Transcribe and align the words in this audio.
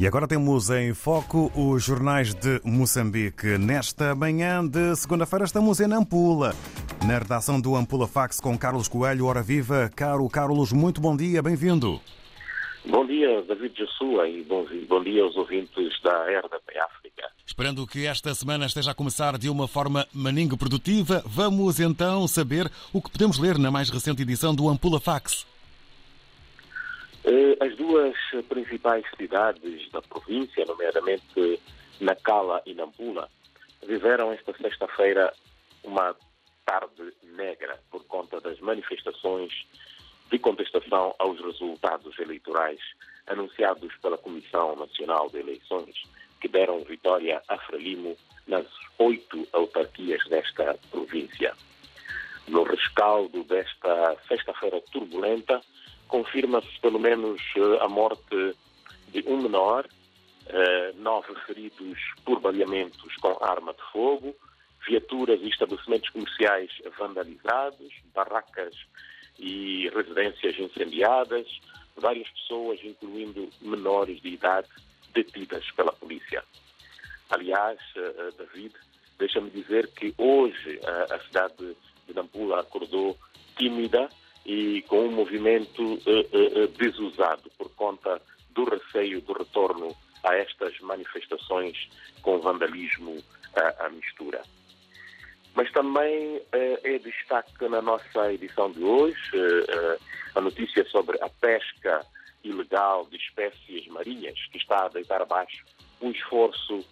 E 0.00 0.06
agora 0.06 0.26
temos 0.26 0.70
em 0.70 0.94
foco 0.94 1.52
os 1.54 1.84
jornais 1.84 2.32
de 2.32 2.58
Moçambique. 2.64 3.58
Nesta 3.58 4.14
manhã 4.14 4.66
de 4.66 4.96
segunda-feira 4.96 5.44
estamos 5.44 5.78
em 5.78 5.86
Nampula, 5.86 6.54
na 7.06 7.18
redação 7.18 7.60
do 7.60 7.76
Ampula 7.76 8.08
Fax 8.08 8.40
com 8.40 8.56
Carlos 8.56 8.88
Coelho. 8.88 9.26
Hora 9.26 9.42
viva, 9.42 9.90
caro 9.94 10.26
Carlos, 10.30 10.72
muito 10.72 11.02
bom 11.02 11.14
dia, 11.14 11.42
bem-vindo. 11.42 12.00
Bom 12.86 13.06
dia, 13.06 13.42
David 13.42 13.78
Jassua, 13.78 14.26
e 14.26 14.42
bom, 14.42 14.64
bom 14.88 15.04
dia 15.04 15.22
aos 15.22 15.36
ouvintes 15.36 16.00
da 16.02 16.16
RDP 16.24 16.78
África. 16.78 17.30
Esperando 17.46 17.86
que 17.86 18.06
esta 18.06 18.34
semana 18.34 18.64
esteja 18.64 18.92
a 18.92 18.94
começar 18.94 19.36
de 19.36 19.50
uma 19.50 19.68
forma 19.68 20.06
maningo 20.14 20.56
produtiva, 20.56 21.22
vamos 21.26 21.78
então 21.78 22.26
saber 22.26 22.72
o 22.90 23.02
que 23.02 23.10
podemos 23.10 23.38
ler 23.38 23.58
na 23.58 23.70
mais 23.70 23.90
recente 23.90 24.22
edição 24.22 24.54
do 24.54 24.66
Ampula 24.66 24.98
Fax. 24.98 25.49
Eh, 27.24 27.56
as 27.60 27.76
duas 27.76 28.16
principais 28.48 29.04
cidades 29.16 29.90
da 29.90 30.00
província, 30.00 30.64
nomeadamente 30.64 31.60
Nacala 32.00 32.62
e 32.64 32.74
Nampula, 32.74 33.28
viveram 33.86 34.32
esta 34.32 34.56
sexta-feira 34.56 35.32
uma 35.84 36.16
tarde 36.64 37.12
negra 37.22 37.78
por 37.90 38.04
conta 38.04 38.40
das 38.40 38.58
manifestações 38.60 39.52
de 40.30 40.38
contestação 40.38 41.14
aos 41.18 41.40
resultados 41.40 42.18
eleitorais 42.18 42.80
anunciados 43.26 43.92
pela 43.96 44.16
Comissão 44.16 44.76
Nacional 44.76 45.28
de 45.30 45.38
Eleições, 45.38 45.94
que 46.40 46.48
deram 46.48 46.82
vitória 46.84 47.42
a 47.48 47.58
Frelimo 47.58 48.16
nas 48.46 48.66
oito 48.98 49.46
autarquias 49.52 50.24
desta 50.28 50.78
província. 50.90 51.54
No 52.48 52.62
rescaldo 52.62 53.44
desta 53.44 54.16
sexta-feira 54.26 54.80
turbulenta, 54.92 55.60
confirma-se 56.10 56.78
pelo 56.80 56.98
menos 56.98 57.40
a 57.80 57.88
morte 57.88 58.54
de 59.08 59.24
um 59.26 59.40
menor, 59.40 59.88
nove 60.96 61.34
feridos 61.46 61.98
por 62.24 62.40
baleamentos 62.40 63.14
com 63.16 63.38
arma 63.40 63.72
de 63.72 63.82
fogo, 63.92 64.34
viaturas 64.86 65.40
e 65.40 65.48
estabelecimentos 65.48 66.08
comerciais 66.10 66.70
vandalizados, 66.98 67.92
barracas 68.12 68.74
e 69.38 69.88
residências 69.90 70.58
incendiadas, 70.58 71.46
várias 71.96 72.28
pessoas, 72.30 72.80
incluindo 72.82 73.48
menores 73.60 74.20
de 74.20 74.30
idade, 74.30 74.68
detidas 75.14 75.70
pela 75.72 75.92
polícia. 75.92 76.42
Aliás, 77.30 77.78
David, 78.36 78.72
deixa-me 79.18 79.50
dizer 79.50 79.86
que 79.92 80.12
hoje 80.18 80.80
a 81.10 81.20
cidade 81.20 81.76
de 82.08 82.14
Nampula 82.14 82.60
acordou 82.60 83.16
tímida 83.56 84.08
e 84.44 84.82
com 84.82 85.06
um 85.06 85.12
movimento 85.12 85.98
desusado 86.78 87.50
por 87.58 87.70
conta 87.74 88.20
do 88.50 88.64
receio 88.64 89.20
do 89.20 89.32
retorno 89.32 89.94
a 90.24 90.34
estas 90.36 90.78
manifestações 90.80 91.88
com 92.22 92.38
vandalismo 92.38 93.22
à 93.78 93.88
mistura. 93.88 94.42
Mas 95.54 95.70
também 95.72 96.40
é 96.52 96.98
destaque 96.98 97.68
na 97.68 97.82
nossa 97.82 98.32
edição 98.32 98.70
de 98.70 98.82
hoje 98.82 99.20
a 100.34 100.40
notícia 100.40 100.84
sobre 100.86 101.18
a 101.22 101.28
pesca 101.28 102.04
ilegal 102.42 103.06
de 103.06 103.16
espécies 103.16 103.86
marinhas, 103.88 104.38
que 104.50 104.58
está 104.58 104.86
a 104.86 104.88
deitar 104.88 105.20
abaixo 105.20 105.64
o 106.00 106.10
esforço 106.10 106.84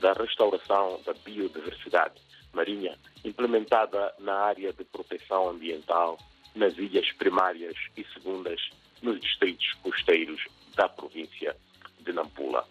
da 0.00 0.12
restauração 0.14 1.00
da 1.04 1.12
biodiversidade 1.12 2.14
marinha 2.52 2.96
implementada 3.24 4.14
na 4.18 4.34
área 4.34 4.72
de 4.72 4.84
proteção 4.84 5.50
ambiental 5.50 6.18
nas 6.58 6.76
ilhas 6.76 7.10
primárias 7.12 7.74
e 7.96 8.04
segundas 8.12 8.60
nos 9.00 9.18
distritos 9.20 9.72
costeiros 9.82 10.44
da 10.74 10.88
província 10.88 11.56
de 12.00 12.12
Nampula. 12.12 12.66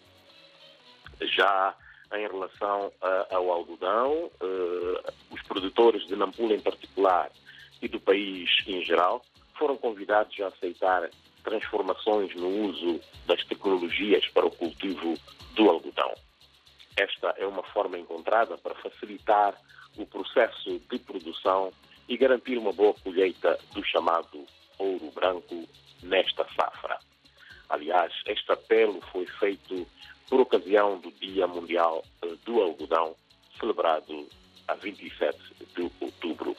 Já 1.20 1.74
em 2.12 2.26
relação 2.28 2.92
ao 3.30 3.50
algodão, 3.50 4.30
os 5.30 5.42
produtores 5.42 6.06
de 6.06 6.14
Nampula 6.16 6.54
em 6.54 6.60
particular 6.60 7.30
e 7.80 7.88
do 7.88 7.98
país 7.98 8.50
em 8.66 8.84
geral 8.84 9.24
foram 9.58 9.76
convidados 9.76 10.38
a 10.40 10.48
aceitar 10.48 11.10
transformações 11.42 12.34
no 12.34 12.48
uso 12.68 13.00
das 13.26 13.42
tecnologias 13.44 14.26
para 14.28 14.46
o 14.46 14.50
cultivo 14.50 15.14
do 15.54 15.70
algodão. 15.70 16.12
Esta 16.96 17.28
é 17.38 17.46
uma 17.46 17.62
forma 17.62 17.98
encontrada 17.98 18.58
para 18.58 18.74
facilitar 18.76 19.58
o 19.96 20.04
processo 20.04 20.78
de 20.90 20.98
produção 20.98 21.72
e 22.08 22.16
garantir 22.16 22.56
uma 22.56 22.72
boa 22.72 22.94
colheita 22.94 23.58
do 23.72 23.84
chamado 23.84 24.46
ouro 24.78 25.10
branco 25.12 25.68
nesta 26.02 26.46
safra. 26.54 26.98
Aliás, 27.68 28.12
este 28.26 28.50
apelo 28.50 29.00
foi 29.12 29.26
feito 29.26 29.86
por 30.28 30.40
ocasião 30.40 30.98
do 30.98 31.10
Dia 31.12 31.46
Mundial 31.46 32.04
do 32.44 32.62
Algodão, 32.62 33.14
celebrado 33.58 34.26
a 34.66 34.74
27 34.74 35.38
de 35.74 35.90
outubro. 36.00 36.56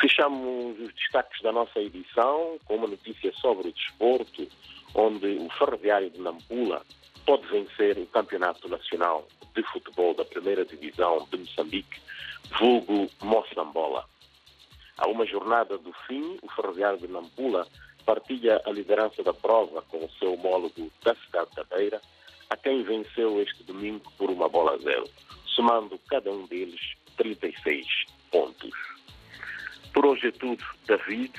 Fechamos 0.00 0.78
os 0.80 0.92
destaques 0.94 1.40
da 1.42 1.52
nossa 1.52 1.78
edição 1.78 2.58
com 2.64 2.76
uma 2.76 2.88
notícia 2.88 3.32
sobre 3.34 3.68
o 3.68 3.72
desporto, 3.72 4.48
onde 4.94 5.26
o 5.38 5.48
Ferroviário 5.50 6.10
de 6.10 6.20
Nampula 6.20 6.82
pode 7.24 7.46
vencer 7.46 7.98
o 7.98 8.06
Campeonato 8.06 8.68
Nacional 8.68 9.26
de 9.54 9.62
Futebol 9.72 10.14
da 10.14 10.24
Primeira 10.24 10.64
Divisão 10.64 11.26
de 11.30 11.38
Moçambique, 11.38 12.00
vulgo 12.58 13.08
Moçambola. 13.22 14.04
A 14.98 15.08
uma 15.08 15.26
jornada 15.26 15.76
do 15.78 15.92
fim, 16.06 16.38
o 16.42 16.50
Ferroviário 16.50 16.98
de 16.98 17.08
Nampula 17.08 17.66
partilha 18.06 18.60
a 18.64 18.70
liderança 18.70 19.22
da 19.22 19.32
prova 19.32 19.82
com 19.82 20.04
o 20.04 20.10
seu 20.18 20.34
homólogo 20.34 20.90
da 21.02 21.14
cidade 21.14 21.50
da 21.56 21.64
Beira, 21.64 22.00
a 22.50 22.56
quem 22.56 22.82
venceu 22.82 23.40
este 23.40 23.62
domingo 23.64 24.10
por 24.18 24.30
uma 24.30 24.48
bola 24.48 24.74
a 24.74 24.78
zero, 24.78 25.08
somando 25.46 25.98
cada 26.08 26.30
um 26.30 26.46
deles 26.46 26.80
36 27.16 27.86
pontos. 28.30 28.72
Por 29.92 30.06
hoje 30.06 30.28
é 30.28 30.32
tudo, 30.32 30.64
David. 30.86 31.32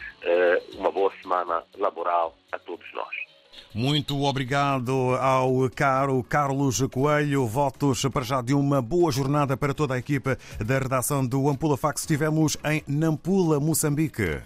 Uma 0.74 0.92
boa 0.92 1.12
semana 1.22 1.64
laboral 1.78 2.38
a 2.52 2.60
todos 2.60 2.86
nós. 2.94 3.25
Muito 3.74 4.24
obrigado 4.24 5.16
ao 5.20 5.70
caro 5.70 6.24
Carlos 6.24 6.82
Coelho. 6.92 7.46
Votos 7.46 8.06
para 8.06 8.24
já 8.24 8.42
de 8.42 8.54
uma 8.54 8.82
boa 8.82 9.12
jornada 9.12 9.58
para 9.58 9.74
toda 9.74 9.96
a 9.96 9.98
equipa 9.98 10.38
da 10.64 10.80
redação 10.80 11.26
do 11.26 11.50
Ampula 11.50 11.76
Fax. 11.76 12.02
Estivemos 12.02 12.58
em 12.64 12.82
Nampula, 12.88 13.60
Moçambique. 13.60 14.40